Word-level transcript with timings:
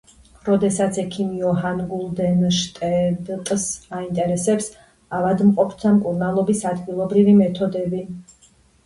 როგორც 0.45 0.77
ექიმს, 1.01 1.33
იოჰან 1.39 1.81
გიულდენშტედტს 1.91 3.65
აინტერესებს 3.97 4.71
ავადმყოფთა 5.19 5.93
მკურნალობის 5.99 6.65
ადგილობრივი 6.71 7.37
მეთოდები. 7.43 8.03